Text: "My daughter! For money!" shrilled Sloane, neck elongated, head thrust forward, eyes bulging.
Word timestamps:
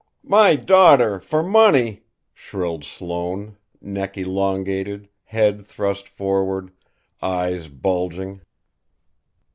"My 0.23 0.55
daughter! 0.55 1.19
For 1.19 1.43
money!" 1.43 2.05
shrilled 2.33 2.83
Sloane, 2.83 3.57
neck 3.79 4.17
elongated, 4.17 5.09
head 5.25 5.63
thrust 5.63 6.09
forward, 6.09 6.71
eyes 7.21 7.67
bulging. 7.67 8.41